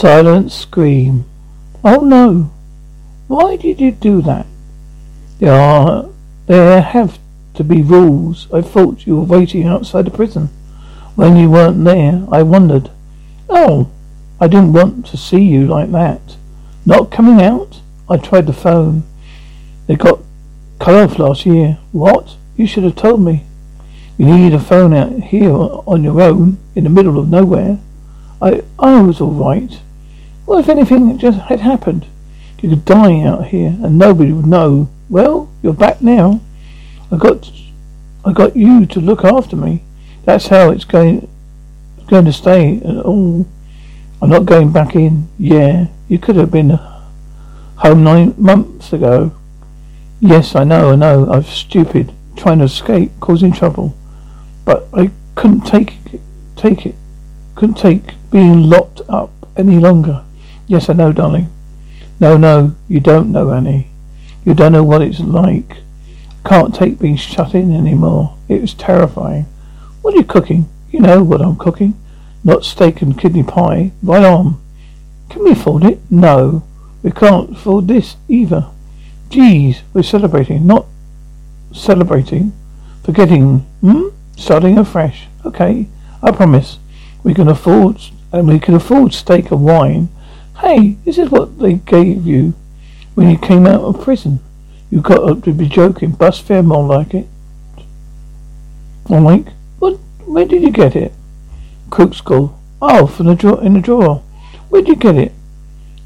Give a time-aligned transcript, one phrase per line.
[0.00, 1.26] Silent scream.
[1.84, 2.50] Oh no.
[3.28, 4.46] Why did you do that?
[5.40, 6.08] There are
[6.46, 7.18] there have
[7.52, 8.48] to be rules.
[8.50, 10.48] I thought you were waiting outside the prison.
[11.16, 12.90] When you weren't there, I wondered.
[13.50, 13.90] Oh,
[14.40, 16.34] I didn't want to see you like that.
[16.86, 17.82] Not coming out?
[18.08, 19.02] I tried the phone.
[19.86, 20.20] They got
[20.78, 21.76] cut off last year.
[21.92, 22.36] What?
[22.56, 23.44] You should have told me.
[24.16, 27.78] You need a phone out here on your own in the middle of nowhere.
[28.40, 29.78] I I was all right.
[30.50, 32.06] What if anything just had happened?
[32.60, 34.90] You could die out here and nobody would know.
[35.08, 36.40] Well, you're back now.
[37.12, 37.52] I got
[38.24, 39.84] I got you to look after me.
[40.24, 41.28] That's how it's going
[42.08, 43.46] going to stay at all.
[44.20, 45.28] I'm not going back in.
[45.38, 46.70] Yeah, you could have been
[47.76, 49.30] home nine months ago.
[50.18, 51.30] Yes, I know, I know.
[51.30, 53.96] I'm stupid, trying to escape, causing trouble.
[54.64, 55.98] But I couldn't take
[56.56, 56.96] take it.
[57.54, 60.24] Couldn't take being locked up any longer.
[60.70, 61.48] Yes, I know, darling.
[62.20, 63.90] No, no, you don't know, Annie.
[64.44, 65.78] You don't know what it's like.
[66.46, 68.36] Can't take being shut in anymore.
[68.48, 69.46] It was terrifying.
[70.00, 70.68] What are you cooking?
[70.92, 72.00] You know what I'm cooking.
[72.44, 73.90] Not steak and kidney pie.
[74.00, 74.62] Right on.
[75.28, 75.98] Can we afford it?
[76.08, 76.62] No.
[77.02, 78.70] We can't afford this either.
[79.28, 80.86] Geez, we're celebrating, not
[81.72, 82.52] celebrating.
[83.02, 84.10] Forgetting, hmm?
[84.36, 85.26] Starting afresh.
[85.44, 85.88] Okay,
[86.22, 86.78] I promise.
[87.24, 90.10] We can afford, and we can afford steak and wine.
[90.60, 92.54] Hey, this is what they gave you
[93.14, 94.40] when you came out of prison.
[94.90, 96.10] You got up to be joking.
[96.10, 97.26] Bus fare more like it.
[99.08, 99.46] I'm like,
[99.78, 99.94] what?
[100.26, 101.12] Where did you get it?
[101.88, 102.58] Cook school.
[102.82, 104.22] Oh, from the drawer in the drawer.
[104.68, 105.32] Where did you get it?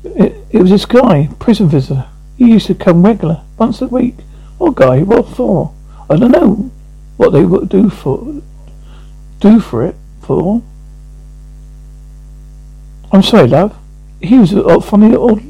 [0.05, 2.07] It, it was this guy, prison visitor.
[2.37, 4.17] He used to come regular, once a week.
[4.59, 5.03] What guy?
[5.03, 5.75] What for?
[6.09, 6.71] I don't know
[7.17, 8.43] what they would do for
[9.41, 10.63] do for it for.
[13.13, 13.77] I'm sorry, love.
[14.25, 15.43] He was a funny old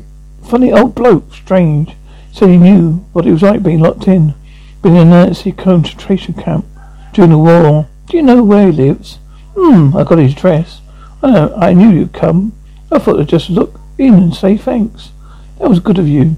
[0.42, 1.94] funny old bloke, strange.
[2.32, 4.34] Said he knew what it was like being locked in.
[4.82, 6.66] Been in a Nazi concentration camp
[7.12, 7.88] during the war.
[8.08, 9.18] Do you know where he lives?
[9.56, 10.80] Hmm, I got his address.
[11.22, 12.52] I know I knew you'd come.
[12.90, 15.10] I thought I'd just look in and say thanks.
[15.58, 16.36] That was good of you.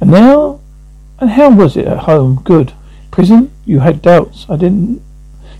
[0.00, 0.60] And now
[1.18, 2.42] and how was it at home?
[2.44, 2.74] Good.
[3.10, 3.50] Prison?
[3.64, 4.46] You had doubts.
[4.48, 5.02] I didn't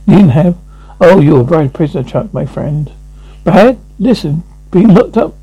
[0.06, 0.56] you didn't have.
[1.00, 2.92] Oh, you're a brave prisoner, Chuck, my friend.
[3.44, 3.78] Bad?
[3.98, 5.34] Listen, being locked up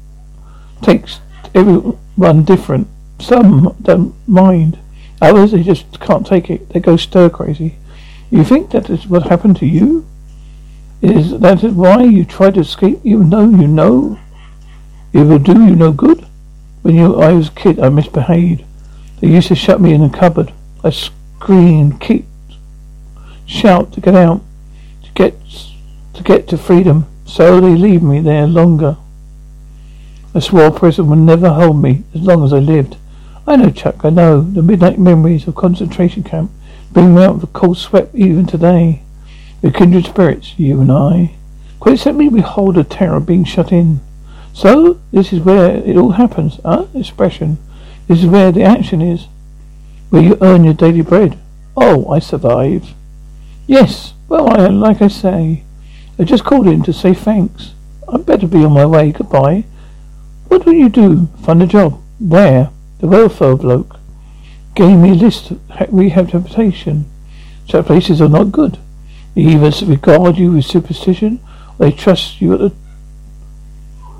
[0.81, 1.19] takes
[1.53, 2.87] everyone different.
[3.19, 4.79] Some don't mind.
[5.21, 6.69] Others, they just can't take it.
[6.69, 7.77] They go stir crazy.
[8.29, 10.05] You think that is what happened to you?
[11.01, 14.19] Is that why you try to escape even though you know
[15.13, 16.25] it will do you no good?
[16.81, 18.63] When you, I was a kid, I misbehaved.
[19.19, 20.53] They used to shut me in a cupboard.
[20.83, 22.27] I screamed, kicked,
[23.45, 24.41] shout to get out,
[25.03, 25.35] to get
[26.13, 27.07] to get to freedom.
[27.25, 28.97] So they leave me there longer.
[30.35, 32.97] I swore prison would never hold me as long as I lived.
[33.47, 34.41] I know, Chuck, I know.
[34.41, 36.51] The midnight memories of concentration camp
[36.91, 39.01] bring me out of the cold sweat even today.
[39.61, 41.35] We're kindred spirits, you and I.
[41.79, 44.01] Quite simply, we hold a terror of being shut in.
[44.51, 46.87] So, this is where it all happens, huh?
[46.93, 47.57] Expression.
[48.09, 49.27] This is where the action is.
[50.09, 51.39] Where you earn your daily bread.
[51.77, 52.93] Oh, I survive.
[53.67, 55.63] Yes, well, I, like I say,
[56.19, 57.71] I just called in to say thanks.
[58.09, 59.13] I'd better be on my way.
[59.13, 59.63] Goodbye.
[60.47, 61.27] What will you do?
[61.43, 62.01] Find a job.
[62.19, 62.69] Where?
[62.99, 63.97] The welfare bloke
[64.75, 65.59] gave me a list of
[65.89, 67.05] rehabilitation.
[67.67, 68.77] Such places are not good.
[69.33, 71.39] They either regard you with superstition,
[71.77, 72.71] or they trust you at the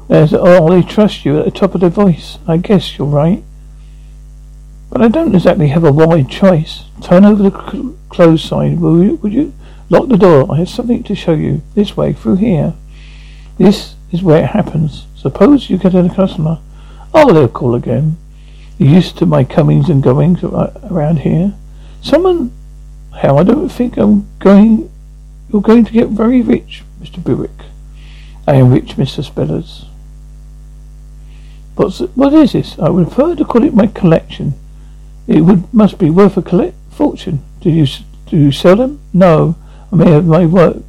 [0.08, 2.38] as, or they trust you at the top of their voice.
[2.48, 3.44] I guess you're right.
[4.90, 6.84] But I don't exactly have a wide choice.
[7.02, 9.16] Turn over the cl- closed side, will you?
[9.16, 9.54] Would you?
[9.90, 10.52] Lock the door.
[10.52, 11.62] I have something to show you.
[11.74, 12.74] This way, through here.
[13.58, 15.06] This is where it happens.
[15.26, 16.60] Suppose you get a customer.
[17.12, 18.16] Oh, they'll call again.
[18.78, 21.56] You're used to my comings and goings around here.
[22.00, 22.52] Someone,
[23.12, 24.88] how I don't think I'm going,
[25.52, 27.24] you're going to get very rich, Mr.
[27.24, 27.66] Buick.
[28.48, 29.28] I am rich, Mr.
[29.28, 29.86] Spillers.
[31.76, 32.78] What's, what is this?
[32.78, 34.54] I would prefer to call it my collection.
[35.26, 37.44] It would must be worth a collect fortune.
[37.62, 37.88] Do you
[38.28, 39.00] do you sell them?
[39.12, 39.56] No.
[39.92, 40.84] I may have my work.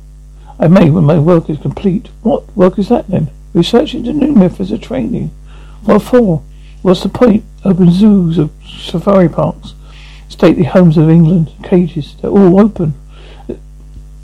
[0.58, 2.10] I may when my work is complete.
[2.20, 3.30] What work is that then?
[3.56, 5.30] Researching the new methods of training.
[5.84, 6.42] What for?
[6.82, 7.42] What's the point?
[7.64, 9.72] Open zoos of safari parks,
[10.28, 12.16] stately homes of England, cages.
[12.20, 12.92] They're all open.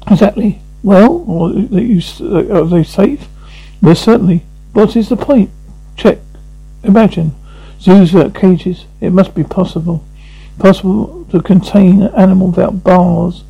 [0.07, 0.61] Exactly.
[0.83, 2.03] Well, are they,
[2.51, 3.27] are they safe?
[3.81, 4.43] Well, certainly.
[4.75, 5.49] What is the point?
[5.97, 6.19] Check.
[6.83, 7.35] Imagine.
[7.81, 8.85] Zoos without cages.
[9.01, 10.05] It must be possible.
[10.59, 13.45] Possible to contain an animal without bars.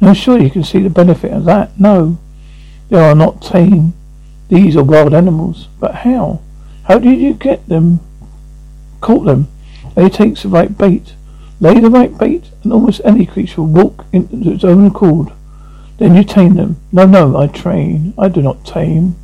[0.00, 1.78] Now surely you can see the benefit of that.
[1.78, 2.16] No.
[2.88, 3.92] They are not tame.
[4.48, 5.68] These are wild animals.
[5.80, 6.40] But how?
[6.84, 8.00] How did you get them?
[9.00, 9.48] Caught them?
[9.94, 11.14] They takes the right bait.
[11.60, 15.32] Lay the right bait and almost any creature will walk into its own accord.
[15.98, 16.80] Then you tame them.
[16.92, 18.12] No, no, I train.
[18.18, 19.16] I do not tame.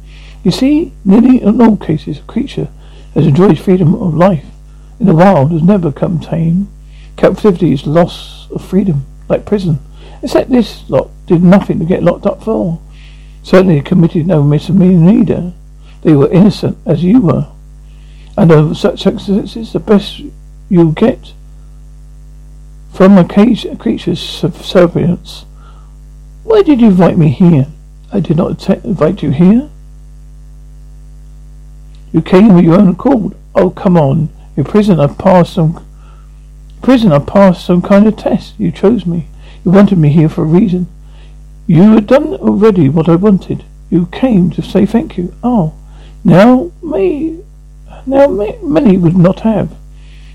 [0.42, 2.68] You see, nearly in all cases, a creature
[3.14, 4.46] has enjoyed freedom of life
[5.02, 6.68] in the wild has never come tame.
[7.16, 9.80] Captivity is loss of freedom, like prison.
[10.22, 12.80] Except this lot did nothing to get locked up for.
[13.42, 15.52] Certainly committed no misdemeanor either.
[16.02, 17.48] They were innocent as you were.
[18.36, 20.22] Under such circumstances, the best
[20.68, 21.32] you'll get
[22.92, 25.44] from a cage, a creature's surveillance.
[26.44, 27.66] Why did you invite me here?
[28.12, 29.70] I did not invite you here.
[32.12, 33.34] You came of your own accord.
[33.54, 34.28] Oh, come on.
[34.56, 35.84] Your prisoner passed some
[36.82, 38.54] prisoner passed some kind of test.
[38.58, 39.28] You chose me.
[39.64, 40.88] You wanted me here for a reason.
[41.66, 43.64] You had done already what I wanted.
[43.90, 45.34] You came to say thank you.
[45.42, 45.74] Oh,
[46.24, 47.38] now may
[48.06, 49.76] now may, many would not have.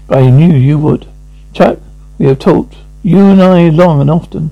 [0.07, 1.07] But I knew you would.
[1.53, 1.79] Chuck,
[2.18, 4.51] we have talked, you and I, long and often.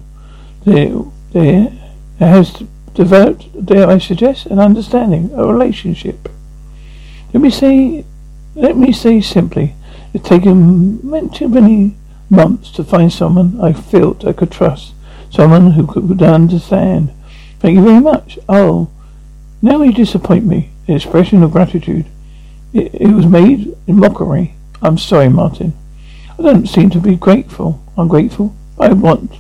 [0.65, 1.71] There, there
[2.19, 2.63] has
[2.93, 6.29] developed, dare I suggest, an understanding, a relationship.
[7.33, 8.05] Let me say,
[8.55, 9.75] let me say simply,
[10.13, 10.99] it's taken
[11.31, 11.95] too many
[12.29, 14.93] months to find someone I felt I could trust,
[15.35, 17.11] someone who could understand.
[17.59, 18.39] Thank you very much.
[18.47, 18.89] Oh,
[19.61, 20.69] now you disappoint me.
[20.87, 22.05] An expression of gratitude.
[22.73, 24.55] It, it was made in mockery.
[24.81, 25.73] I'm sorry, Martin.
[26.37, 27.81] I don't seem to be grateful.
[27.97, 28.55] I'm grateful.
[28.79, 29.31] I want,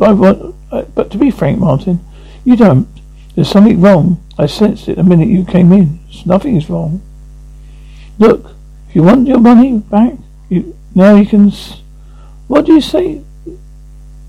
[0.00, 2.00] I want, uh, but to be frank, Martin,
[2.44, 2.88] you don't.
[3.34, 4.22] There's something wrong.
[4.38, 6.00] I sensed it the minute you came in.
[6.26, 7.00] Nothing is wrong.
[8.18, 8.52] Look,
[8.88, 10.14] if you want your money back,
[10.48, 11.50] you now you can.
[12.48, 13.22] What do you say?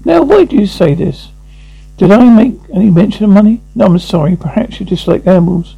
[0.06, 1.30] Now, why do you say this?
[1.98, 3.62] Did I make any mention of money?
[3.76, 4.36] No, I'm sorry.
[4.36, 5.76] Perhaps you dislike animals.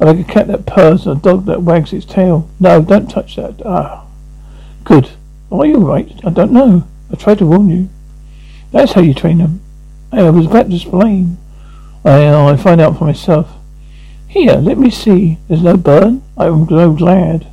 [0.00, 2.50] I like a cat that purrs and a dog that wags its tail.
[2.58, 3.62] No, don't touch that.
[3.64, 4.04] Ah,
[4.84, 5.10] good.
[5.50, 6.12] Are you right?
[6.24, 6.86] I don't know.
[7.10, 7.88] I tried to warn you.
[8.72, 9.60] That's how you train them.
[10.10, 11.38] I was about to explain.
[12.04, 13.50] I, uh, I find out for myself.
[14.28, 15.38] Here, let me see.
[15.46, 16.22] There's no burn?
[16.36, 17.46] I'm so glad.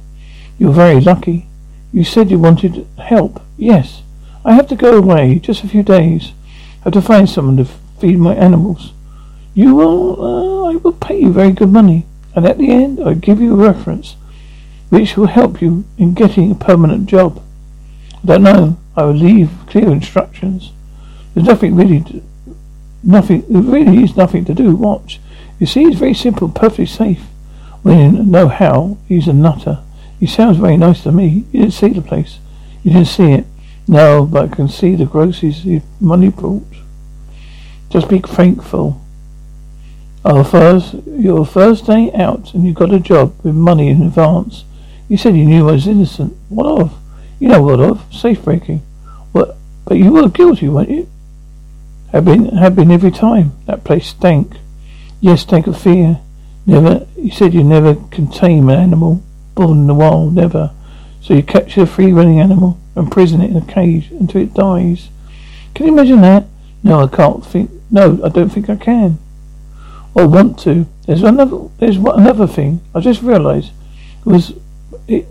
[0.57, 1.45] You're very lucky.
[1.93, 3.41] You said you wanted help.
[3.57, 4.01] Yes.
[4.45, 5.39] I have to go away.
[5.39, 6.31] Just a few days.
[6.81, 7.65] I have to find someone to
[7.99, 8.93] feed my animals.
[9.53, 12.05] You will, uh, I will pay you very good money.
[12.35, 14.15] And at the end, I'll give you a reference,
[14.89, 17.43] which will help you in getting a permanent job.
[18.23, 18.77] I don't know.
[18.95, 20.71] I will leave clear instructions.
[21.33, 22.23] There's nothing really, to,
[23.03, 24.75] nothing, there really is nothing to do.
[24.75, 25.19] Watch.
[25.59, 27.23] You see, it's very simple, perfectly safe.
[27.81, 29.79] When you know how, he's a nutter.
[30.19, 31.45] He sounds very nice to me.
[31.51, 32.39] You didn't see the place.
[32.83, 33.45] You didn't see it.
[33.89, 36.61] No, but I can see the groceries the money brought.
[37.89, 39.01] Just be thankful.
[40.23, 44.63] Our first, your first day out, and you got a job with money in advance.
[45.07, 46.37] You said you knew I was innocent.
[46.49, 46.99] What of?
[47.39, 48.13] You know what of?
[48.13, 48.83] Safe breaking.
[49.31, 49.57] What?
[49.85, 51.09] But you were guilty, weren't you?
[52.11, 53.53] Have been, have been every time.
[53.65, 54.57] That place stank.
[55.19, 56.19] Yes, take of fear.
[56.67, 59.23] Never, you said you never can tame an animal
[59.55, 60.73] born in the wild, never.
[61.21, 64.53] So you capture a free running animal and prison it in a cage until it
[64.53, 65.09] dies.
[65.73, 66.45] Can you imagine that?
[66.83, 67.71] No, I can't think.
[67.89, 69.17] No, I don't think I can.
[70.13, 70.85] Or want to.
[71.07, 71.69] There's another.
[71.77, 72.81] There's another thing.
[72.93, 73.71] I just realised
[74.25, 74.53] was
[75.07, 75.25] it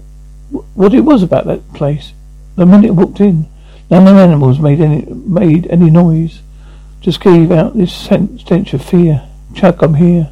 [0.74, 2.12] what it was about that place.
[2.56, 3.46] The minute I walked in,
[3.90, 6.40] none of the animals made any made any noise.
[7.00, 9.28] Just gave out this stench of fear.
[9.54, 10.30] Chuck, I'm here.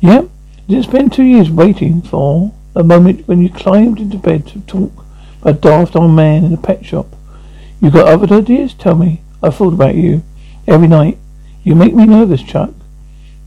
[0.00, 0.28] Yep.
[0.68, 5.01] Didn't spend two years waiting for a moment when you climbed into bed to talk
[5.42, 7.06] a daft old man in a pet shop.
[7.80, 8.74] You got other ideas?
[8.74, 9.22] Tell me.
[9.42, 10.22] I've thought about you.
[10.66, 11.18] Every night.
[11.64, 12.72] You make me nervous, Chuck.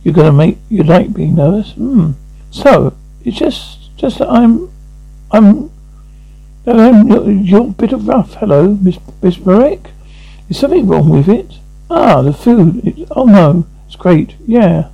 [0.04, 1.72] You're gonna make you like being nervous?
[1.72, 2.12] Hmm.
[2.52, 4.70] So, It's just, just that I'm,
[5.32, 5.72] I'm,
[6.68, 8.36] I'm your, your bit of rough.
[8.36, 9.90] Hello, Miss, Miss Marek.
[10.50, 11.60] Is something wrong with it?
[11.90, 12.86] Ah, the food.
[12.86, 14.36] It, oh no, it's great.
[14.46, 14.90] Yeah.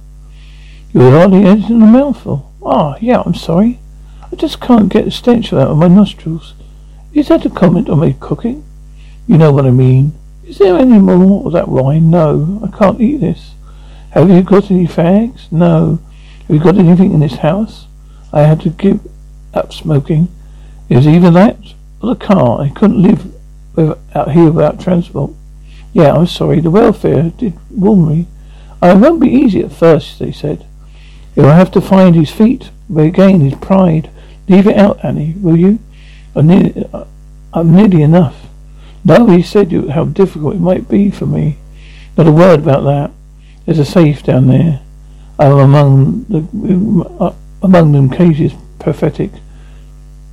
[0.93, 2.51] You're hardly anything a mouthful.
[2.63, 3.79] Ah, yeah, I'm sorry.
[4.31, 6.53] I just can't get the stench out of my nostrils.
[7.13, 8.63] Is that a comment on my cooking?
[9.27, 10.13] You know what I mean.
[10.45, 12.09] Is there any more of that wine?
[12.09, 13.51] No, I can't eat this.
[14.11, 15.51] Have you got any fags?
[15.51, 15.99] No.
[16.41, 17.87] Have you got anything in this house?
[18.33, 18.99] I had to give
[19.53, 20.29] up smoking.
[20.89, 21.57] It was either that
[22.01, 22.61] or the car.
[22.61, 23.33] I couldn't live
[24.15, 25.31] out here without transport.
[25.93, 26.59] Yeah, I'm sorry.
[26.59, 28.27] The welfare did warn me.
[28.81, 30.65] It won't be easy at first, they said.
[31.35, 34.09] He'll have to find his feet, regain his pride.
[34.49, 35.79] Leave it out, Annie, will you?
[36.35, 36.85] I'm nearly,
[37.53, 38.47] I'm nearly enough.
[39.03, 41.57] No, he said how difficult it might be for me.
[42.17, 43.11] Not a word about that.
[43.65, 44.81] There's a safe down there.
[45.39, 47.33] I'm among the uh,
[47.63, 49.31] among them cages, prophetic.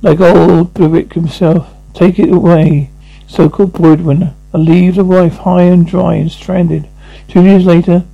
[0.01, 1.67] Like old Bibick himself.
[1.93, 2.91] Take it away,
[3.27, 6.87] so-called breadwinner, and leave the wife high and dry and stranded.
[7.27, 8.05] Two years later,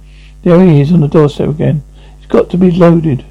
[0.43, 1.83] there he is on the doorstep again.
[2.17, 3.25] He's got to be loaded.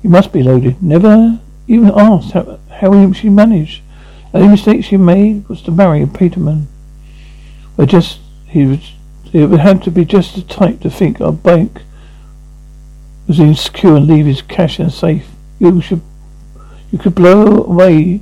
[0.00, 0.82] He must be loaded.
[0.82, 3.81] Never even asked how, how she managed.
[4.32, 6.68] The only mistake she made was to marry a Peterman.
[7.76, 8.92] But just he was
[9.32, 11.80] it would have to be just the type to think our bank
[13.26, 15.26] was insecure and leave his cash in a safe.
[15.58, 16.02] You should
[16.90, 18.20] you could blow away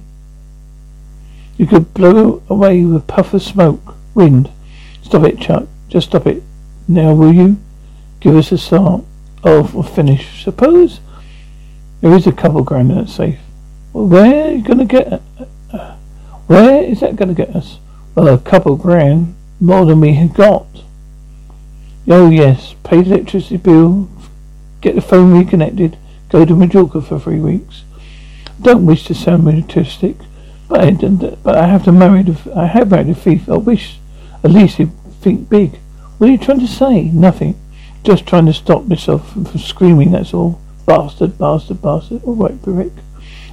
[1.61, 3.95] you could blow away with a puff of smoke.
[4.14, 4.50] Wind.
[5.02, 5.69] Stop it, Chuck.
[5.88, 6.43] Just stop it.
[6.88, 7.59] Now will you?
[8.21, 9.05] Give us a start
[9.45, 10.43] of a finish.
[10.43, 11.00] Suppose
[12.00, 13.38] there is a couple grand in that safe.
[13.93, 15.19] Well, where are you to get uh,
[16.50, 17.78] Where is that going to get us?
[18.16, 20.66] Well, a couple of grand more than we had got.
[22.09, 22.75] Oh, yes.
[22.83, 24.09] Pay the electricity bill,
[24.80, 25.97] get the phone reconnected,
[26.28, 27.85] go to Majorca for three weeks.
[28.61, 30.16] Don't wish to sound militaristic,
[30.69, 33.49] but I, but I have to marry the, I have married a thief.
[33.49, 34.00] I wish
[34.42, 34.90] at least he'd
[35.21, 35.78] think big.
[36.19, 37.04] What are you trying to say?
[37.04, 37.61] Nothing.
[38.02, 40.61] Just trying to stop myself from, from screaming, that's all.
[40.85, 42.25] Bastard, bastard, bastard.
[42.25, 42.92] All right, Brick.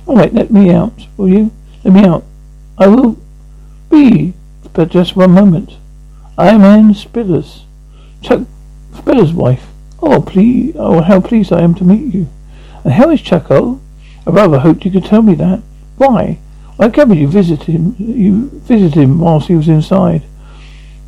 [0.07, 1.51] All right, let me out, will you?
[1.83, 2.23] Let me out.
[2.77, 3.17] I will
[3.89, 4.33] be,
[4.73, 5.77] but just one moment.
[6.37, 7.63] I am Anne Spillers,
[8.21, 8.41] Chuck
[8.95, 9.67] Spiller's wife.
[10.01, 12.27] Oh, please, oh, how pleased I am to meet you.
[12.83, 13.79] And how is Chucko?
[14.27, 15.61] I rather hoped you could tell me that.
[15.97, 16.37] Why?
[16.79, 17.95] I gathered you visited him.
[17.97, 20.21] You visited him whilst he was inside.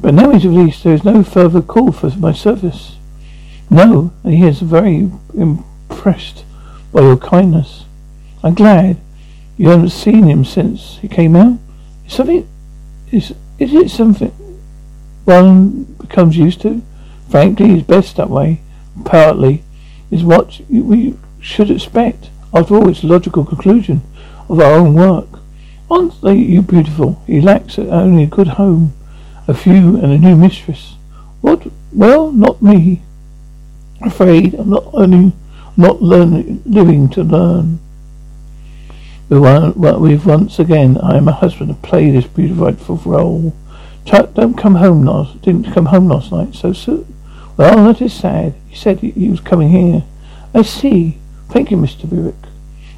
[0.02, 0.84] But now he's released.
[0.84, 2.96] There is no further call for my service.
[3.70, 6.44] No, and he is very impressed
[6.92, 7.86] by your kindness.
[8.44, 8.98] I'm glad
[9.60, 11.60] you haven't seen him since he came out.
[12.08, 12.48] Is something
[13.12, 14.32] is is it something
[15.26, 16.82] one becomes used to?
[17.30, 18.62] Frankly, it's best that way.
[19.04, 19.64] Partly
[20.10, 22.30] is what we should expect.
[22.54, 24.02] After all, it's a logical conclusion
[24.48, 25.28] of our own work.
[25.92, 27.22] Aren't they you beautiful?
[27.28, 28.94] He lacks only a good home,
[29.46, 30.96] a few, and a new mistress.
[31.42, 31.68] What?
[31.92, 33.02] Well, not me.
[34.02, 35.34] Afraid I'm not only
[35.76, 37.80] not learning, living to learn.
[39.30, 43.54] We've once again, I am a husband to play this beautiful role.
[44.04, 47.06] Chuck, don't come home last, didn't come home last night so soon.
[47.56, 48.56] Well, that is sad.
[48.68, 50.04] He said he, was coming here.
[50.56, 51.20] I see.
[51.50, 52.08] Thank you, Mr.
[52.08, 52.50] Bibick.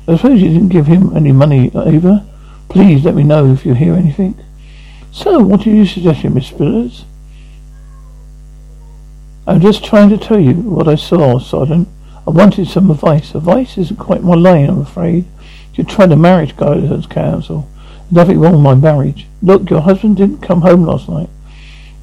[0.08, 2.26] I suppose you didn't give him any money either.
[2.70, 4.40] Please let me know if you hear anything.
[5.12, 7.04] So, what are you suggesting, Miss Spillers?
[9.46, 11.90] I'm just trying to tell you what I saw, Sergeant.
[12.26, 13.36] I wanted some advice.
[13.36, 15.26] Advice isn't quite my lane, I'm afraid.
[15.74, 17.68] You tried the marriage guidance council.
[18.10, 19.28] Nothing wrong with my marriage.
[19.42, 21.30] Look, your husband didn't come home last night.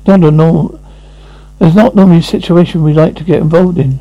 [0.07, 0.81] Not a normal.
[1.59, 4.01] There's not normally a situation we'd like to get involved in.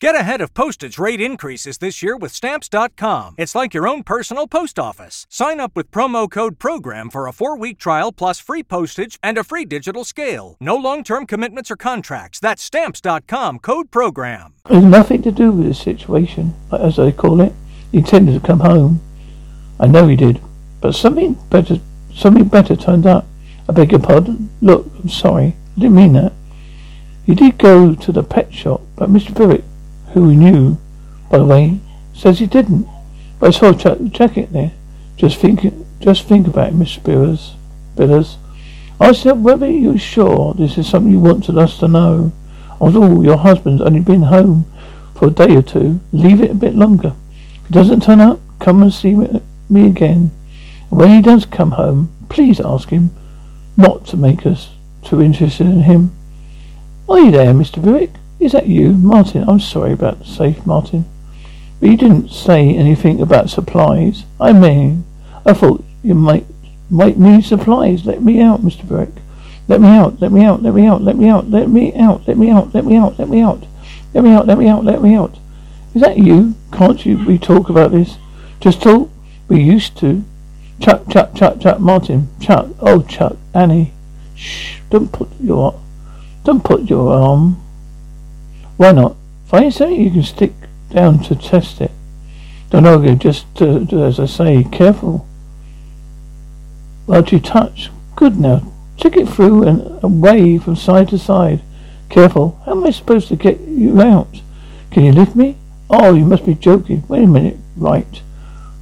[0.00, 3.34] Get ahead of postage rate increases this year with Stamps.com.
[3.36, 5.26] It's like your own personal post office.
[5.28, 9.36] Sign up with promo code PROGRAM for a four week trial plus free postage and
[9.36, 10.56] a free digital scale.
[10.60, 12.38] No long term commitments or contracts.
[12.38, 14.54] That's Stamps.com code PROGRAM.
[14.70, 17.52] It's nothing to do with the situation, as they call it.
[17.90, 19.00] He intended to come home.
[19.80, 20.40] I know he did.
[20.80, 21.80] But something better
[22.14, 23.26] something better turned up.
[23.68, 24.50] I beg your pardon?
[24.62, 25.56] Look, I'm sorry.
[25.76, 26.34] I didn't mean that.
[27.26, 29.34] He did go to the pet shop, but Mr.
[29.34, 29.64] Bibick
[30.24, 30.78] who knew,
[31.30, 31.80] by the way,
[32.14, 32.86] says he didn't.
[33.38, 34.72] But I saw a jacket there.
[35.16, 35.60] Just think,
[36.00, 37.54] just think about it, Miss Spillers.
[37.96, 38.36] Billers.
[39.00, 42.32] I said whether you're sure this is something you wanted us to know.
[42.80, 44.66] After all, your husband's only been home
[45.14, 46.00] for a day or two.
[46.12, 47.14] Leave it a bit longer.
[47.62, 49.14] If he doesn't turn up, come and see
[49.68, 50.30] me again.
[50.90, 53.10] And when he does come home, please ask him
[53.76, 54.70] not to make us
[55.02, 56.12] too interested in him.
[57.08, 57.82] Are you there, Mr.
[57.82, 58.10] Buick?
[58.40, 58.92] Is that you?
[58.92, 61.04] Martin, I'm sorry about safe, Martin.
[61.80, 64.24] But you didn't say anything about supplies.
[64.40, 65.04] I mean,
[65.44, 66.46] I thought you might
[66.90, 68.06] might need supplies.
[68.06, 68.88] Let me out, Mr.
[68.88, 69.10] Buick.
[69.68, 72.26] Let me out, let me out, let me out, let me out, let me out,
[72.26, 73.64] let me out, let me out, let me out.
[74.14, 75.38] Let me out, let me out, let me out.
[75.94, 76.54] Is that you?
[76.72, 78.16] Can't you we talk about this?
[78.60, 79.10] Just talk?
[79.48, 80.24] We used to.
[80.80, 83.92] Chuck, Chuck, Chuck, Chuck, Martin, Chuck, oh Chuck, Annie.
[84.34, 85.78] Shh, don't put your,
[86.44, 87.60] don't put your arm.
[88.78, 89.16] Why not?
[89.46, 90.52] Find something you can stick
[90.90, 91.90] down to test it.
[92.70, 95.26] Don't argue, just uh, as I say, careful.
[97.06, 97.90] What you touch?
[98.14, 98.72] Good now.
[98.96, 101.60] Check it through and away from side to side.
[102.08, 102.60] Careful.
[102.66, 104.42] How am I supposed to get you out?
[104.92, 105.56] Can you lift me?
[105.90, 107.02] Oh, you must be joking.
[107.08, 107.56] Wait a minute.
[107.76, 108.22] Right.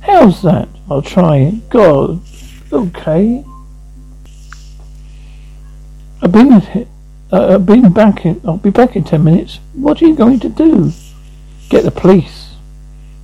[0.00, 0.68] How's that?
[0.90, 1.70] I'll try it.
[1.70, 2.20] God.
[2.70, 3.44] Okay.
[6.20, 6.52] I've been
[7.32, 8.40] uh, I've been back in.
[8.44, 9.58] I'll be back in ten minutes.
[9.72, 10.92] What are you going to do?
[11.68, 12.54] Get the police.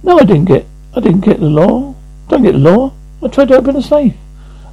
[0.03, 0.67] No, I didn't get.
[0.95, 1.95] I didn't get the law.
[2.29, 2.93] Don't get the law.
[3.23, 4.15] I tried to open the safe.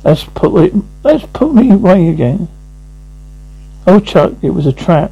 [0.03, 0.73] Let's put it.
[1.03, 2.47] Let's put me away again.
[3.85, 5.11] Oh, Chuck, it was a trap.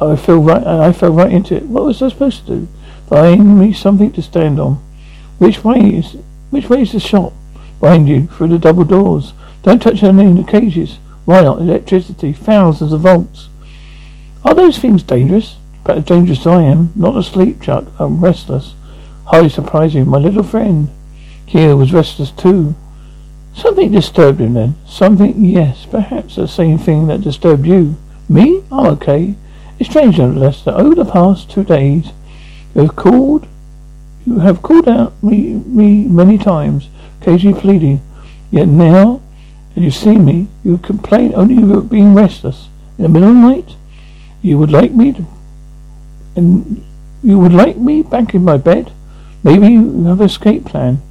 [0.00, 0.66] I fell right.
[0.66, 1.64] I fell right into it.
[1.64, 2.68] What was I supposed to do?
[3.08, 4.82] Find me something to stand on.
[5.38, 6.16] Which way is?
[6.50, 7.32] Which way is the shop?
[7.80, 9.32] Behind you, through the double doors.
[9.62, 10.98] Don't touch any of the cages.
[11.26, 11.60] Why not?
[11.60, 13.48] Electricity, thousands of volts.
[14.44, 15.56] Are those things dangerous?
[15.84, 16.92] But as dangerous as I am.
[16.96, 17.84] Not asleep, Chuck.
[17.98, 18.74] I'm restless.
[19.26, 20.08] Highly surprising.
[20.08, 20.88] My little friend.
[21.46, 22.74] Kia was restless too.
[23.54, 24.76] Something disturbed him then.
[24.86, 27.96] Something, yes, perhaps the same thing that disturbed you.
[28.28, 28.62] Me?
[28.70, 29.34] I'm okay.
[29.78, 32.12] It's strange, nonetheless, that over the past two days
[32.74, 33.46] you have called,
[34.26, 36.88] you have called out me, me many times,
[37.20, 38.00] occasionally pleading.
[38.50, 39.22] Yet now
[39.76, 42.68] that you see me, you complain only of being restless.
[42.96, 43.76] In the middle of the night,
[44.40, 45.26] you would like me to,
[46.34, 46.82] and
[47.22, 48.90] you would like me back in my bed.
[49.44, 51.02] Maybe you have an escape plan,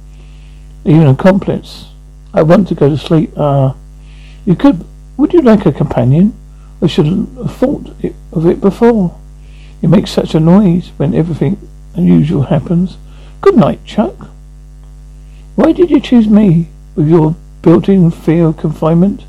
[0.84, 1.90] even a accomplice.
[2.34, 3.30] I want to go to sleep.
[3.36, 3.74] Ah, uh,
[4.44, 4.84] you could.
[5.16, 6.34] Would you like a companion?
[6.82, 9.16] I should have thought it, of it before.
[9.80, 11.56] You make such a noise when everything
[11.94, 12.96] unusual happens.
[13.40, 14.28] Good night, Chuck.
[15.54, 19.24] Why did you choose me with your built-in fear of confinement?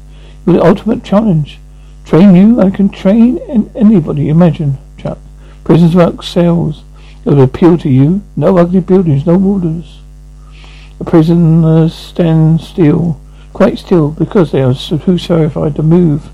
[0.46, 1.58] You're the ultimate challenge.
[2.06, 3.40] Train you, I can train
[3.74, 4.30] anybody.
[4.30, 5.18] Imagine, Chuck.
[5.64, 6.84] Prisons work cells.
[7.26, 8.22] It would appeal to you.
[8.36, 10.02] No ugly buildings, no warders.
[11.00, 13.20] The prisoners stand still,
[13.54, 16.30] quite still, because they are too terrified to move.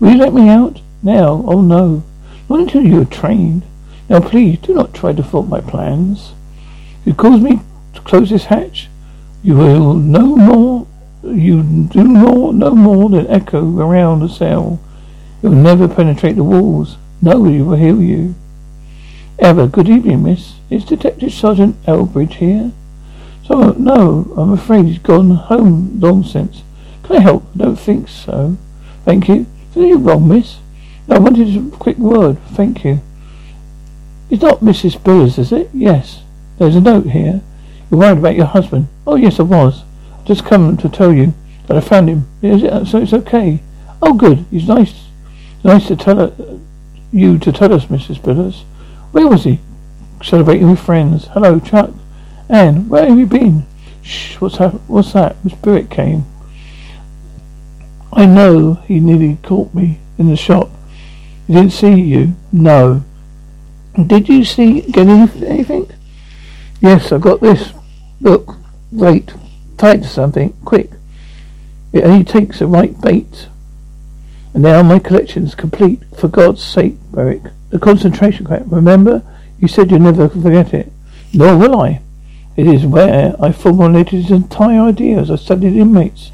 [0.00, 0.80] Will you let me out?
[1.04, 1.44] Now?
[1.46, 2.02] Oh no.
[2.48, 3.62] Not until you are trained.
[4.08, 6.32] Now please, do not try to thwart my plans.
[7.04, 7.60] You cause me
[7.94, 8.88] to close this hatch,
[9.44, 10.83] you will no more,
[11.24, 14.80] you do more, no more than echo around the cell.
[15.42, 16.96] It will never penetrate the walls.
[17.20, 18.34] Nobody will hear you.
[19.38, 19.66] Ever.
[19.66, 20.54] Good evening, miss.
[20.70, 22.72] Is Detective Sergeant Elbridge here?
[23.46, 26.62] So, no, I'm afraid he's gone home long since.
[27.02, 27.44] Can I help?
[27.54, 28.56] I don't think so.
[29.04, 29.46] Thank you.
[29.70, 30.58] Is anything wrong, miss?
[31.08, 32.38] I wanted a quick word.
[32.52, 33.00] Thank you.
[34.30, 34.96] It's not Mrs.
[34.96, 35.68] Spillers, is it?
[35.74, 36.22] Yes.
[36.58, 37.42] There's a note here.
[37.90, 38.88] You're worried about your husband.
[39.06, 39.82] Oh, yes, I was.
[40.24, 41.34] Just come to tell you
[41.66, 42.28] that I found him.
[42.42, 43.60] It, so it's okay.
[44.00, 44.44] Oh, good.
[44.50, 45.04] He's nice.
[45.62, 46.58] Nice to tell her,
[47.12, 48.18] you to tell us, Mrs.
[48.18, 48.62] Spillers.
[49.12, 49.60] Where was he?
[50.22, 51.26] Celebrating with friends.
[51.28, 51.90] Hello, Chuck.
[52.48, 53.66] Anne, where have you been?
[54.02, 54.72] Shh, what's that?
[54.88, 55.42] What's that?
[55.44, 56.24] Miss Spirit came.
[58.12, 60.70] I know he nearly caught me in the shop.
[61.46, 62.34] He didn't see you?
[62.52, 63.02] No.
[64.06, 65.90] Did you see get anything?
[66.80, 67.72] Yes, I got this.
[68.20, 68.56] Look,
[68.92, 69.32] wait,
[69.78, 70.90] to something, quick.
[71.92, 73.48] It only takes the right bait.
[74.52, 76.02] And now my collection's complete.
[76.16, 77.42] For God's sake, Beric.
[77.70, 79.22] The concentration camp, remember?
[79.58, 80.92] You said you'd never forget it.
[81.32, 82.00] Nor will I.
[82.56, 86.30] It is where I formulated his entire idea as I studied inmates.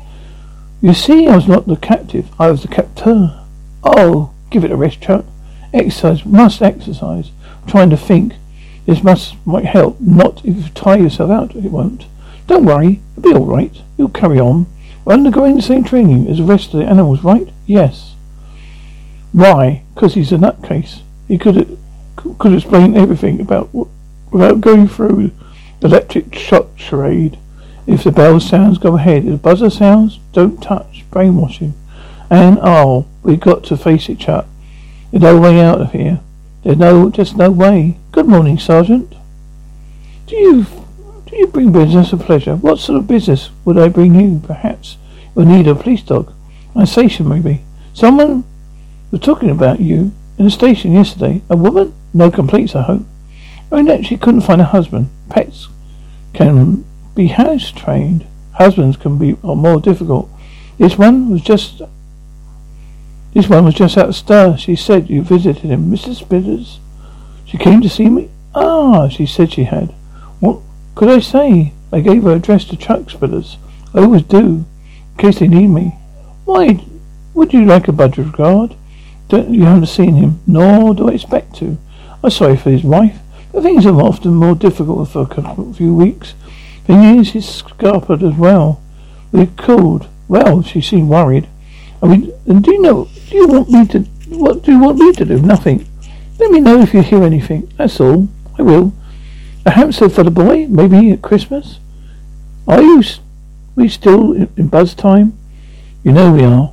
[0.82, 3.40] You see, I was not the captive, I was the captor.
[3.82, 5.24] Oh, give it a rest, Chuck.
[5.72, 7.30] Exercise, must exercise.
[7.62, 8.34] I'm trying to think.
[8.86, 10.00] This must might help.
[10.00, 12.06] Not if you tie yourself out, it won't.
[12.50, 13.80] Don't worry, it'll be all right.
[13.96, 14.66] You'll carry on.
[15.04, 17.48] We're undergoing the same training as the rest of the animals, right?
[17.64, 18.16] Yes.
[19.30, 19.84] Why?
[19.94, 21.02] Because he's a nutcase.
[21.28, 21.78] He could
[22.16, 23.70] could explain everything about
[24.32, 25.30] without going through
[25.78, 27.38] the Electric shock charade.
[27.86, 29.26] If the bell sounds, go ahead.
[29.26, 31.04] If the buzzer sounds, don't touch.
[31.12, 31.74] Brainwashing.
[32.30, 34.46] And, oh, we've got to face it, Chuck.
[35.12, 36.18] There's no way out of here.
[36.64, 37.96] There's no, just no way.
[38.10, 39.14] Good morning, Sergeant.
[40.26, 40.66] Do you,
[41.30, 42.56] do you bring business or pleasure?
[42.56, 44.40] What sort of business would I bring you?
[44.44, 44.96] Perhaps
[45.34, 46.32] you'll need a police dog.
[46.74, 47.62] A station, maybe.
[47.94, 48.44] Someone
[49.10, 51.42] was talking about you in the station yesterday.
[51.48, 51.94] A woman?
[52.12, 53.02] No complaints, I hope.
[53.70, 55.08] I that she couldn't find a husband.
[55.28, 55.68] Pets
[56.32, 58.26] can be house trained.
[58.52, 60.28] Husbands can be more difficult.
[60.78, 61.82] This one was just
[63.32, 64.56] this one was just out of stir.
[64.56, 66.24] She said you visited him, Mrs.
[66.24, 66.78] Spillers.
[67.44, 68.28] She came to see me?
[68.54, 69.94] Ah, she said she had.
[70.40, 70.60] What
[71.00, 71.72] could I say?
[71.90, 73.56] I gave her address to Chuck Spillers.
[73.94, 75.94] I always do, in case they need me.
[76.44, 76.84] Why
[77.32, 78.76] would you like a budget guard?
[79.28, 81.78] Don't, you haven't seen him, nor do I expect to.
[82.22, 83.18] I'm sorry for his wife,
[83.50, 86.34] but things are often more difficult for a couple few weeks.
[86.84, 88.82] Thing is, he's scarpered as well.
[89.32, 90.06] We called.
[90.28, 91.48] Well, she seemed worried.
[92.02, 93.08] I mean, and do you know?
[93.30, 94.00] Do you want me to?
[94.36, 95.40] What do you want me to do?
[95.40, 95.86] Nothing.
[96.38, 97.72] Let me know if you hear anything.
[97.78, 98.28] That's all.
[98.58, 98.92] I will.
[99.66, 101.78] A hamster for the boy, maybe at Christmas.
[102.66, 103.02] Are you?
[103.76, 105.36] We still in, buzz time?
[106.02, 106.72] You know we are.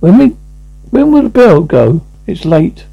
[0.00, 0.36] When we,
[0.90, 2.02] when will the bell go?
[2.26, 2.86] It's late.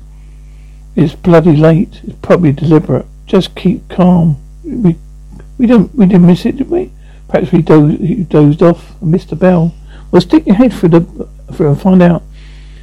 [0.95, 2.01] It's bloody late.
[2.03, 3.05] It's probably deliberate.
[3.25, 4.37] Just keep calm.
[4.63, 4.97] We,
[5.57, 6.91] we don't, we didn't miss it, did we?
[7.27, 9.75] Perhaps we dozed, dozed off and missed the bell.
[10.11, 12.23] Well, stick your head through the through and find out.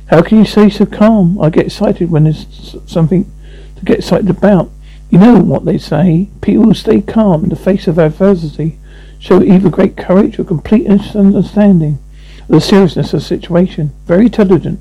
[0.06, 1.40] How can you stay so calm?
[1.40, 3.30] I get excited when there's something
[3.76, 4.70] to get excited about.
[5.12, 6.30] You know what they say.
[6.40, 8.78] People who stay calm in the face of adversity
[9.18, 11.98] show either great courage or complete understanding
[12.44, 13.92] of the seriousness of the situation.
[14.06, 14.80] Very intelligent.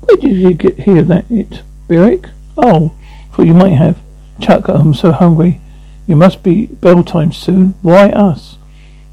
[0.00, 1.62] Where did you get hear that it?
[1.88, 2.26] Beric?
[2.58, 2.92] Oh,
[3.32, 3.98] thought you might have.
[4.42, 5.58] Chuck, I'm so hungry.
[6.06, 7.74] You must be bell time soon.
[7.80, 8.58] Why us?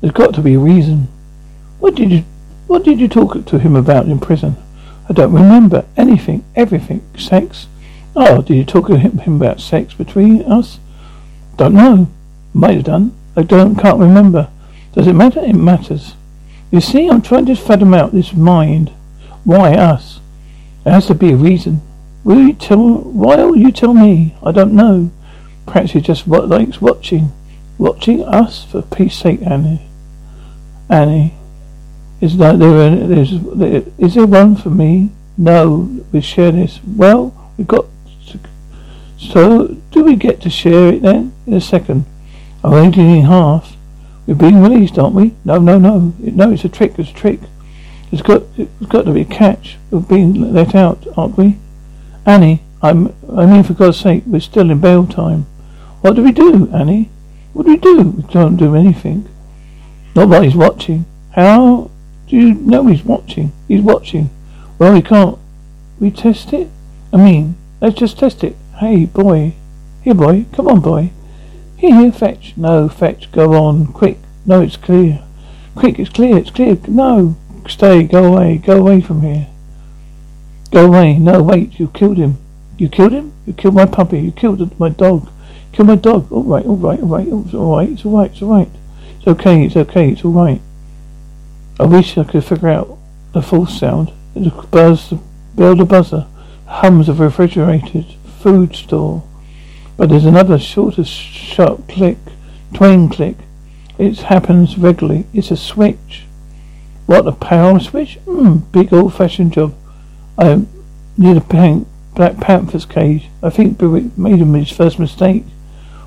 [0.02, 1.08] There's got to be a reason.
[1.80, 2.26] What did you
[2.68, 4.58] what did you talk to him about in prison?
[5.10, 7.02] I don't remember anything, everything.
[7.18, 7.68] Sex?
[8.16, 10.80] Oh, did you talk to him, about sex between us?
[11.58, 12.10] Don't know.
[12.54, 13.16] Might have done.
[13.36, 14.50] I don't can't remember.
[14.94, 15.40] Does it matter?
[15.40, 16.16] It matters.
[16.72, 18.92] You see, I'm trying to fathom out this mind.
[19.44, 20.20] Why us?
[20.84, 21.82] There has to be a reason.
[22.24, 22.98] Will you tell?
[22.98, 24.36] Why will you tell me?
[24.44, 25.12] I don't know.
[25.66, 27.32] Perhaps he just likes watching,
[27.78, 28.66] watching us.
[28.66, 29.88] For peace sake, Annie.
[30.90, 31.36] Annie,
[32.20, 32.58] is there?
[32.58, 35.12] There, is there one for me?
[35.38, 36.80] No, we share this.
[36.86, 37.86] Well, we've got.
[39.20, 41.34] So, do we get to share it then?
[41.46, 42.06] In a second.
[42.64, 43.76] I'm only in half.
[44.26, 45.36] We're being released, aren't we?
[45.44, 46.14] No, no, no.
[46.20, 46.98] No, it's a trick.
[46.98, 47.42] It's a trick.
[48.12, 48.44] It's got.
[48.58, 49.78] It's got to be a catch.
[49.92, 51.58] We're being let out, aren't we?
[52.26, 53.14] Annie, I'm.
[53.36, 55.48] I mean, for God's sake, we're still in bail time.
[56.02, 57.10] What do we do, Annie?
[57.52, 58.02] What do we do?
[58.04, 59.28] We don't do anything.
[60.16, 61.06] Nobody's watching.
[61.32, 61.92] How
[62.28, 63.52] do you know he's watching?
[63.68, 64.30] He's watching.
[64.78, 65.38] Well, we can't.
[66.00, 66.70] We test it?
[67.12, 68.56] I mean, let's just test it.
[68.80, 69.56] Hey, boy.
[70.04, 70.46] Here, boy.
[70.54, 71.12] Come on, boy.
[71.76, 72.54] Here, here, fetch.
[72.56, 73.30] No, fetch.
[73.34, 73.88] Go on.
[73.88, 74.20] Quick.
[74.46, 75.22] No, it's clear.
[75.76, 76.38] Quick, it's clear.
[76.38, 76.78] It's clear.
[76.88, 77.36] No.
[77.68, 78.04] Stay.
[78.04, 78.58] Go away.
[78.58, 79.48] Go away from here.
[80.72, 81.20] Go away.
[81.20, 81.78] No, wait.
[81.78, 82.38] You killed him.
[82.78, 83.34] You killed him?
[83.46, 84.22] You killed my puppy.
[84.22, 85.30] You killed my dog.
[85.74, 86.32] Kill my dog.
[86.32, 87.28] All right, all right, all right.
[87.28, 87.90] It's all right.
[87.90, 88.32] It's all right.
[88.32, 88.70] It's all right.
[89.18, 89.66] It's okay.
[89.66, 90.10] It's okay.
[90.12, 90.62] It's all right.
[91.82, 92.98] I wish I could figure out
[93.34, 94.14] the false sound.
[94.36, 95.14] The buzz,
[95.54, 96.28] build a buzzer,
[96.66, 99.24] hums of refrigerated food store.
[99.98, 102.18] But there's another shorter, sharp click,
[102.74, 103.36] twang click.
[103.98, 105.26] It happens regularly.
[105.34, 106.24] It's a switch.
[107.06, 108.18] What a power switch?
[108.26, 109.74] Hmm, big old-fashioned job.
[110.38, 110.66] I
[111.18, 113.28] need a paint Black Panther's cage.
[113.44, 115.44] I think Beric made him his first mistake.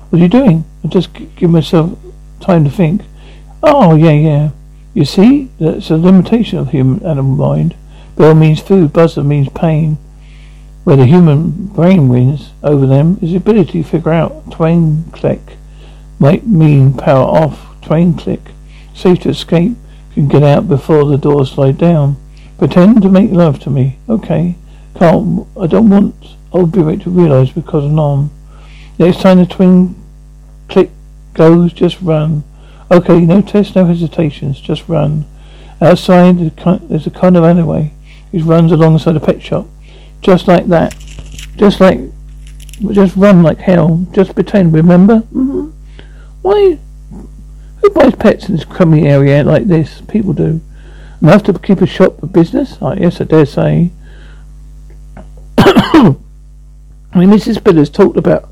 [0.09, 0.65] What are you doing?
[0.83, 1.97] I just give myself
[2.39, 3.01] time to think.
[3.61, 4.49] Oh, yeah, yeah.
[4.93, 7.75] You see, that's a limitation of human animal mind.
[8.15, 9.97] Bell means food, buzzer means pain.
[10.83, 15.57] Where the human brain wins over them is the ability to figure out twain click
[16.19, 18.51] might mean power off, twang click.
[18.93, 19.75] Safe to escape,
[20.13, 22.17] can get out before the door slide down.
[22.57, 23.97] Pretend to make love to me.
[24.07, 24.55] Okay.
[24.95, 26.15] Can't, I don't want
[26.51, 28.29] old Beric to realise because I'm on.
[28.99, 29.95] Next time the twin
[30.69, 30.91] click
[31.33, 32.43] goes, just run.
[32.91, 35.25] Okay, no tests, no hesitations, just run.
[35.81, 37.91] Outside, there's a kind of alleyway
[38.31, 39.67] which runs alongside a pet shop.
[40.23, 40.95] Just like that.
[41.57, 41.99] Just like,
[42.91, 44.07] just run like hell.
[44.11, 45.19] Just pretend, remember?
[45.33, 45.69] Mm-hmm.
[46.41, 46.79] Why?
[47.81, 50.01] Who buys pets in this crummy area like this?
[50.07, 50.61] People do.
[51.21, 52.81] Enough to keep a shop for business?
[52.81, 53.91] I yes, I dare say.
[55.57, 56.15] I
[57.15, 57.57] mean, Mrs.
[57.57, 58.49] Spillers talked about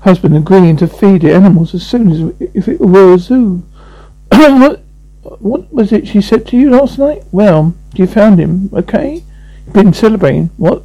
[0.00, 3.62] husband agreeing to feed the animals as soon as if it were a zoo.
[4.30, 4.80] what,
[5.22, 7.24] what was it she said to you last night?
[7.32, 9.24] Well, you found him, okay?
[9.72, 10.50] Been celebrating.
[10.56, 10.82] What?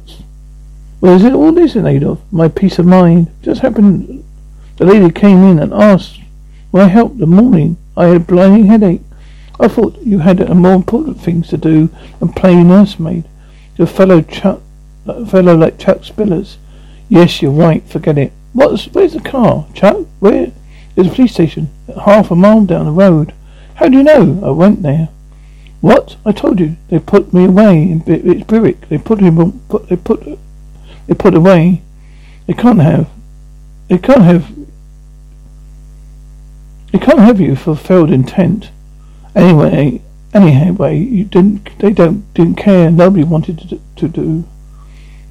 [1.00, 2.20] Well, is it all this in aid of?
[2.32, 3.30] My peace of mind.
[3.42, 4.24] Just happened
[4.76, 6.20] the lady came in and asked
[6.72, 7.76] when I helped the morning.
[7.96, 9.02] I had a blinding headache.
[9.60, 13.24] I thought you had more important things to do than play nursemaid.
[13.76, 14.60] Your fellow Chuck,
[15.06, 16.56] uh, a fellow like Chuck Spillers.
[17.08, 17.86] Yes, you're right.
[17.88, 18.32] Forget it.
[18.52, 20.06] What's where's the car, Chuck?
[20.18, 20.50] Where?
[20.94, 21.70] There's a police station
[22.04, 23.32] half a mile down the road.
[23.76, 24.40] How do you know?
[24.44, 25.08] I went there.
[25.84, 26.16] What?
[26.24, 26.78] I told you.
[26.88, 28.88] They put me away in it's Berwick.
[28.88, 29.60] They put him.
[29.68, 30.24] Put, they put.
[31.06, 31.82] They put away.
[32.46, 33.10] They can't have.
[33.88, 34.50] They can't have.
[36.90, 38.70] They can't have you for failed intent.
[39.34, 40.00] Anyway,
[40.32, 41.78] anyway, you didn't.
[41.78, 42.90] They don't didn't care.
[42.90, 44.44] Nobody wanted to, to do.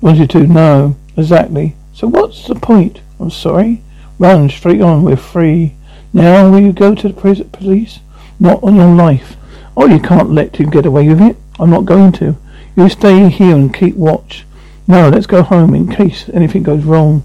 [0.01, 1.75] Wanted to know exactly.
[1.93, 3.01] So what's the point?
[3.19, 3.81] I'm sorry.
[4.19, 5.01] Run straight on.
[5.01, 5.73] We're free.
[6.13, 7.99] Now will you go to the police?
[8.39, 9.35] Not on your life.
[9.75, 11.35] Oh, you can't let him get away with it.
[11.59, 12.35] I'm not going to.
[12.75, 14.45] You stay here and keep watch.
[14.87, 17.23] No, let's go home in case anything goes wrong.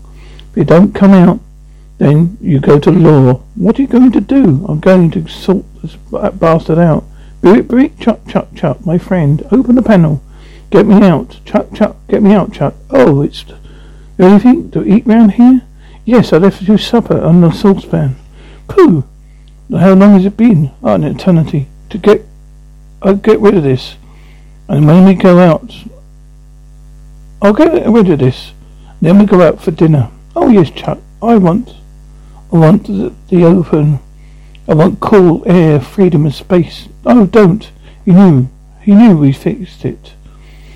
[0.50, 1.40] If you don't come out,
[1.98, 3.42] then you go to law.
[3.54, 4.64] What are you going to do?
[4.68, 5.96] I'm going to sort this
[6.34, 7.04] bastard out.
[7.40, 9.46] Brick, brick, chuck, chuck, chuck, my friend.
[9.50, 10.22] Open the panel.
[10.70, 11.40] Get me out.
[11.44, 12.74] Chuck, chuck, get me out, chuck.
[12.90, 13.44] Oh, it's...
[14.18, 15.62] Anything to eat round here?
[16.04, 18.16] Yes, I left you supper on the saucepan.
[18.66, 19.04] Pooh!
[19.70, 20.72] How long has it been?
[20.82, 21.68] Oh, an eternity.
[21.90, 22.24] To get...
[23.02, 23.96] I'll get rid of this.
[24.68, 25.74] And when we go out...
[27.40, 28.52] I'll get rid of this.
[29.00, 30.10] Then we go out for dinner.
[30.34, 30.98] Oh, yes, Chuck.
[31.22, 31.74] I want...
[32.52, 34.00] I want the, the open.
[34.66, 36.88] I want cool air, freedom and space.
[37.04, 37.70] Oh, don't.
[38.04, 38.48] He knew.
[38.82, 40.14] He knew we fixed it.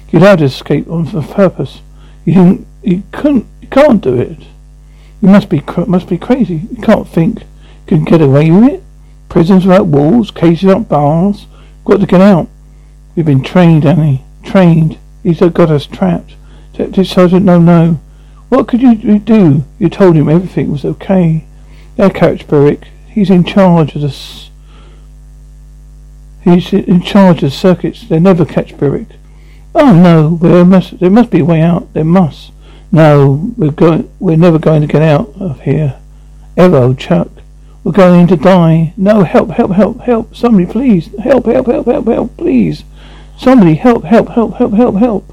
[0.06, 1.80] He allowed us escape on for purpose.
[2.24, 2.66] You didn't...
[2.82, 3.46] You couldn't...
[3.60, 4.38] You can't do it.
[5.20, 5.62] You must be...
[5.86, 6.66] Must be crazy.
[6.70, 8.82] You can't think You can get away with it?
[9.28, 11.46] Prisons without walls, cages without bars.
[11.84, 12.48] Got to get out.
[13.14, 14.24] We've been trained, Annie.
[14.42, 14.98] Trained.
[15.22, 16.34] He's got us trapped.
[16.72, 18.00] Detective Sergeant, no, no.
[18.48, 19.64] What could you do?
[19.78, 21.44] You told him everything was okay.
[21.96, 22.88] There, Coach Berwick.
[23.08, 24.08] He's in charge of the...
[24.08, 24.50] S-
[26.42, 28.08] He's in charge of circuits.
[28.08, 29.06] They never catch Berwick.
[29.74, 31.92] Oh no, there must there must be a way out.
[31.92, 32.50] There must.
[32.90, 34.10] No, we're going.
[34.18, 36.00] We're never going to get out of here.
[36.56, 37.28] Ever, old Chuck.
[37.84, 38.94] We're going to die.
[38.96, 40.36] No, help, help, help, help.
[40.36, 41.10] Somebody, please.
[41.18, 42.84] Help, help, help, help, help, please.
[43.36, 45.32] Somebody, help, help, help, help, help, help.